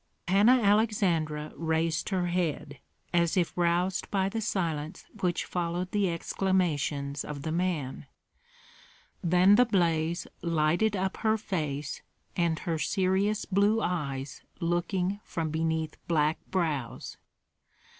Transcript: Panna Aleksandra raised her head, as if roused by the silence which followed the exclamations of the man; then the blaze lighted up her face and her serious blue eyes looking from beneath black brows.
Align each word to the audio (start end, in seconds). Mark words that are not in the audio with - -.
Panna 0.25 0.57
Aleksandra 0.63 1.53
raised 1.55 2.09
her 2.09 2.25
head, 2.25 2.79
as 3.13 3.37
if 3.37 3.55
roused 3.55 4.09
by 4.09 4.29
the 4.29 4.41
silence 4.41 5.05
which 5.19 5.45
followed 5.45 5.91
the 5.91 6.09
exclamations 6.09 7.23
of 7.23 7.43
the 7.43 7.51
man; 7.51 8.07
then 9.23 9.57
the 9.57 9.65
blaze 9.65 10.25
lighted 10.41 10.95
up 10.95 11.17
her 11.17 11.37
face 11.37 12.01
and 12.35 12.57
her 12.57 12.79
serious 12.79 13.45
blue 13.45 13.79
eyes 13.79 14.41
looking 14.59 15.19
from 15.23 15.51
beneath 15.51 15.95
black 16.07 16.39
brows. 16.49 17.17